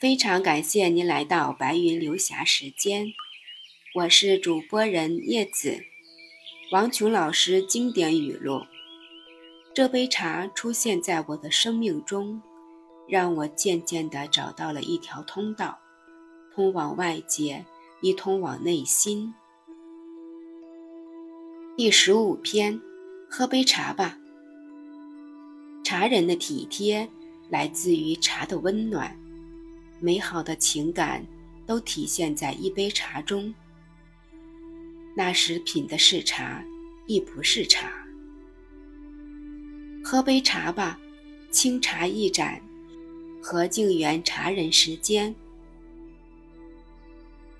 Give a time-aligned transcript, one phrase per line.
[0.00, 3.12] 非常感谢您来到白云流霞时间，
[3.96, 5.84] 我是主播人叶子。
[6.72, 8.62] 王琼老师经典语录：
[9.74, 12.40] 这杯茶出现在我的生命中，
[13.06, 15.78] 让我渐渐地找到了一条通道，
[16.54, 17.66] 通往外界，
[18.00, 19.34] 亦通往内心。
[21.76, 22.80] 第十五篇，
[23.28, 24.16] 喝杯茶吧。
[25.84, 27.06] 茶人的体贴
[27.50, 29.19] 来自于茶的温暖。
[30.00, 31.24] 美好的情感
[31.66, 33.54] 都体现在一杯茶中。
[35.14, 36.64] 那时品的是茶，
[37.06, 37.92] 亦不是茶。
[40.02, 40.98] 喝杯茶吧，
[41.50, 42.60] 清茶一盏，
[43.42, 45.34] 何静园茶人时间。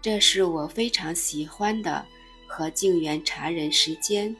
[0.00, 2.06] 这是我非常喜欢的
[2.46, 4.34] 何静园茶人时间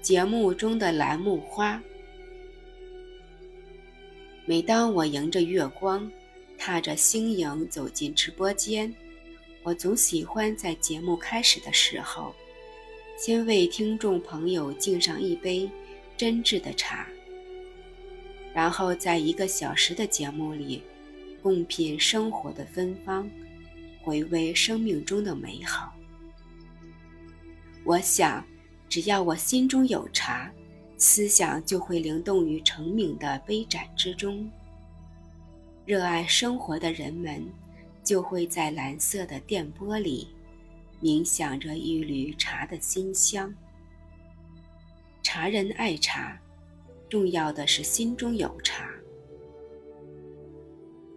[0.00, 1.80] 节目中的栏目花。
[4.46, 6.10] 每当我迎着月光。
[6.64, 8.94] 踏着星影走进直播间，
[9.64, 12.32] 我总喜欢在节目开始的时候，
[13.18, 15.68] 先为听众朋友敬上一杯
[16.16, 17.04] 真挚的茶，
[18.54, 20.80] 然后在一个小时的节目里，
[21.42, 23.28] 共品生活的芬芳，
[24.00, 25.92] 回味生命中的美好。
[27.82, 28.46] 我想，
[28.88, 30.48] 只要我心中有茶，
[30.96, 34.48] 思想就会灵动于成名的杯盏之中。
[35.84, 37.44] 热爱生活的人们，
[38.04, 40.28] 就会在蓝色的电波里，
[41.02, 43.52] 冥想着一缕茶的馨香。
[45.24, 46.40] 茶人爱茶，
[47.08, 48.88] 重要的是心中有茶。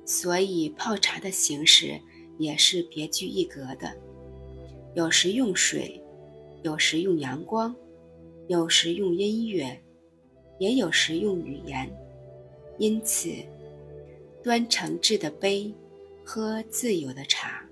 [0.03, 2.01] 所以泡茶的形式
[2.39, 3.95] 也是别具一格的，
[4.95, 6.01] 有时用水，
[6.63, 7.75] 有时用阳光，
[8.47, 9.79] 有时用音乐，
[10.57, 11.87] 也有时用语言。
[12.79, 13.29] 因此。
[14.45, 15.73] 端诚挚的杯，
[16.23, 17.67] 喝自由的茶，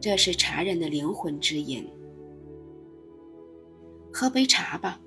[0.00, 1.84] 这是茶人的灵魂之饮。
[4.12, 5.00] 喝杯茶吧，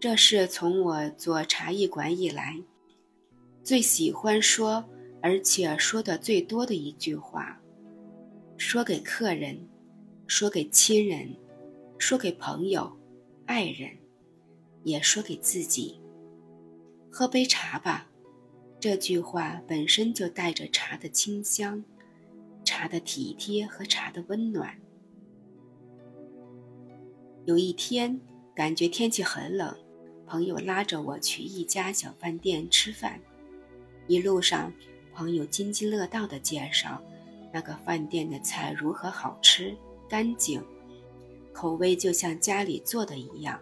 [0.00, 2.58] 这是从我做茶艺馆以来
[3.62, 4.82] 最喜欢说，
[5.20, 7.60] 而且说的最多的一句话。
[8.56, 9.68] 说给客人，
[10.26, 11.36] 说给亲人，
[11.98, 12.90] 说给朋友、
[13.44, 13.90] 爱人，
[14.82, 16.00] 也说给自己。
[17.12, 18.08] 喝杯茶吧。
[18.78, 21.82] 这句话本身就带着茶的清香、
[22.62, 24.78] 茶的体贴和茶的温暖。
[27.46, 28.20] 有一天，
[28.54, 29.74] 感觉天气很冷，
[30.26, 33.18] 朋友拉着我去一家小饭店吃饭。
[34.06, 34.72] 一路上，
[35.14, 37.02] 朋友津津乐道地介绍
[37.52, 39.74] 那个饭店的菜如何好吃、
[40.06, 40.62] 干净，
[41.52, 43.58] 口味就像家里做的一样。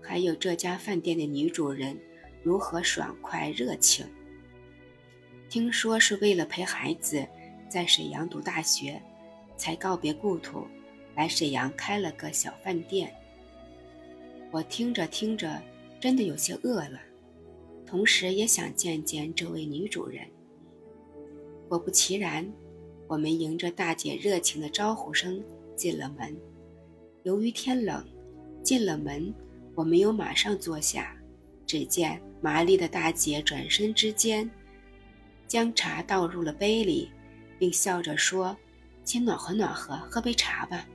[0.00, 1.98] 还有这家饭店的女主人。
[2.46, 4.06] 如何爽快热情？
[5.48, 7.26] 听说是为了陪孩子
[7.68, 9.02] 在沈阳读大学，
[9.56, 10.64] 才告别故土，
[11.16, 13.12] 来沈阳开了个小饭店。
[14.52, 15.60] 我听着听着，
[15.98, 17.00] 真的有些饿了，
[17.84, 20.24] 同时也想见见这位女主人。
[21.68, 22.48] 果不其然，
[23.08, 25.42] 我们迎着大姐热情的招呼声
[25.74, 26.32] 进了门。
[27.24, 28.06] 由于天冷，
[28.62, 29.34] 进了门，
[29.74, 31.12] 我没有马上坐下。
[31.66, 34.48] 只见麻利的大姐转身之间，
[35.46, 37.10] 将茶倒入了杯里，
[37.58, 38.56] 并笑着说
[39.04, 40.86] ：“先暖和暖和，喝杯茶吧。”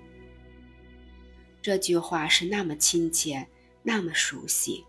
[1.62, 3.48] 这句话是那么亲切，
[3.84, 4.84] 那么熟悉，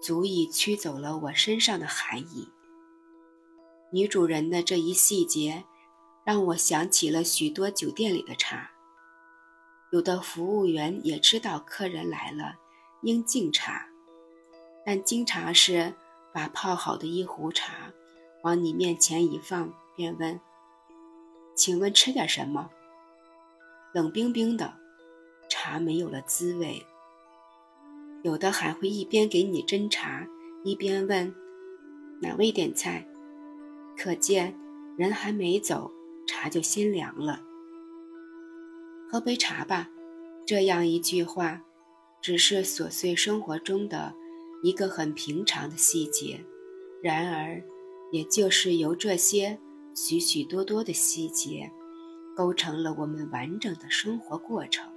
[0.00, 2.48] 足以驱走了我身上的寒意。
[3.92, 5.64] 女主人的这一细节，
[6.24, 8.70] 让我想起了许多酒店里的茶。
[9.92, 12.56] 有的服务员也知道客人来了，
[13.02, 13.86] 应敬茶。
[14.86, 15.92] 但经常是
[16.32, 17.92] 把泡好的一壶茶
[18.44, 20.40] 往你面前一放，便问
[21.56, 22.70] ：“请问吃点什么？”
[23.92, 24.72] 冷冰冰的
[25.48, 26.86] 茶没有了滋味。
[28.22, 30.24] 有的还会一边给你斟茶，
[30.62, 31.34] 一边问
[32.22, 33.04] ：“哪位点菜？”
[33.98, 34.56] 可见
[34.96, 35.90] 人还没走，
[36.28, 37.40] 茶就先凉了。
[39.10, 39.90] 喝杯茶吧，
[40.46, 41.62] 这样一句话，
[42.22, 44.14] 只是琐碎生活中的。
[44.62, 46.44] 一个很平常的细节，
[47.02, 47.62] 然而，
[48.10, 49.58] 也就是由这些
[49.94, 51.70] 许许多多的细节，
[52.34, 54.90] 构成了我们完整的生活过程。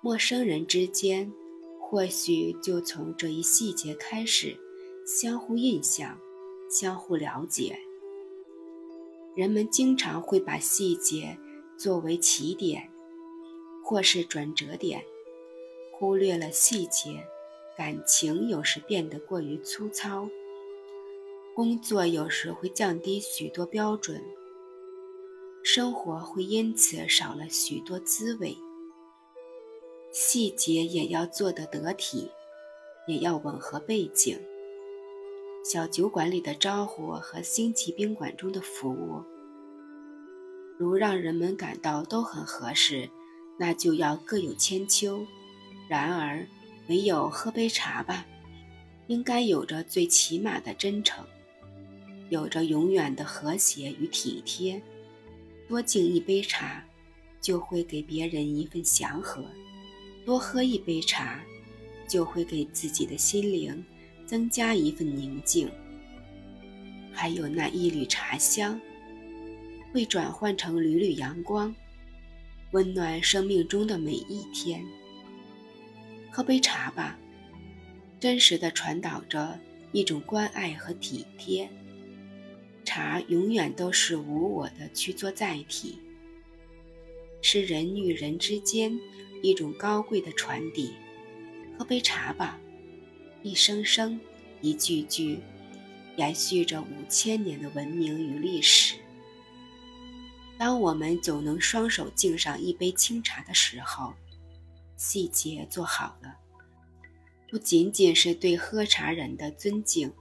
[0.00, 1.32] 陌生人之间，
[1.80, 4.58] 或许就从这一细节开始，
[5.06, 6.18] 相互印象，
[6.68, 7.78] 相互了解。
[9.34, 11.38] 人们经常会把细节
[11.78, 12.90] 作为起点，
[13.82, 15.02] 或是转折点，
[15.92, 17.24] 忽略了细节。
[17.76, 20.28] 感情有时变得过于粗糙，
[21.54, 24.22] 工作有时会降低许多标准，
[25.64, 28.56] 生活会因此少了许多滋味。
[30.10, 32.30] 细节也要做得得体，
[33.08, 34.38] 也要吻合背景。
[35.64, 39.22] 小酒馆里的招呼和星级宾馆中的服务，
[40.78, 43.08] 如让人们感到都很合适，
[43.58, 45.24] 那就要各有千秋。
[45.88, 46.46] 然而，
[46.88, 48.26] 唯有喝杯茶吧，
[49.06, 51.24] 应该有着最起码的真诚。
[52.28, 54.80] 有着永远的和谐与体贴，
[55.68, 56.82] 多敬一杯茶，
[57.40, 59.42] 就会给别人一份祥和；
[60.24, 61.42] 多喝一杯茶，
[62.08, 63.84] 就会给自己的心灵
[64.26, 65.70] 增加一份宁静。
[67.12, 68.80] 还有那一缕茶香，
[69.92, 71.74] 会转换成缕缕阳光，
[72.70, 74.82] 温暖生命中的每一天。
[76.34, 77.18] 喝杯茶吧，
[78.18, 79.60] 真实的传导着
[79.92, 81.68] 一种关爱和体贴。
[82.86, 85.98] 茶永远都是无我的去做载体，
[87.42, 88.98] 是人与人之间
[89.42, 90.94] 一种高贵的传递。
[91.78, 92.58] 喝杯茶吧，
[93.42, 94.18] 一声声，
[94.62, 95.38] 一句句，
[96.16, 98.94] 延续着五千年的文明与历史。
[100.56, 104.14] 当我们总能双手敬上一杯清茶的时候，
[104.96, 106.38] 细节做好了，
[107.48, 110.12] 不仅仅是对喝茶人的尊敬。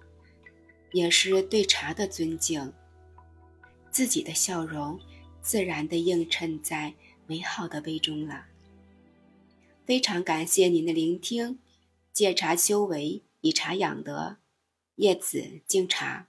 [0.94, 2.73] 也是对茶的尊敬，
[3.89, 5.00] 自己的笑容
[5.41, 6.94] 自然地映衬在
[7.27, 8.47] 美好的杯中了。
[9.85, 11.59] 非常感谢您的聆听，
[12.12, 14.39] 借茶修为，以茶养德，
[14.95, 16.27] 叶子敬茶。